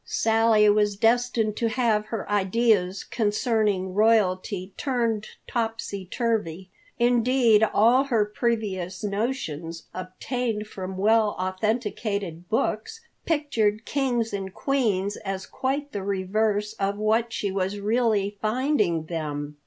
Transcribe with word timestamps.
Sally 0.03 0.67
was 0.67 0.95
destined 0.95 1.55
to 1.57 1.69
have 1.69 2.07
her 2.07 2.27
ideas 2.27 3.03
concerning 3.03 3.93
royalty 3.93 4.73
turned 4.75 5.27
topsy 5.47 6.05
turvy. 6.07 6.71
Indeed, 6.97 7.61
all 7.71 8.05
her 8.05 8.25
previous 8.25 9.03
notions, 9.03 9.83
obtained 9.93 10.65
from 10.65 10.97
well 10.97 11.35
authenticated 11.39 12.49
books, 12.49 13.01
pictured 13.27 13.85
kings 13.85 14.33
and 14.33 14.51
queens 14.51 15.17
as 15.17 15.45
quite 15.45 15.91
the 15.91 16.01
reverse 16.01 16.73
of 16.79 16.97
what 16.97 17.31
she 17.31 17.51
was 17.51 17.79
really 17.79 18.39
finding 18.41 19.05
them. 19.05 19.57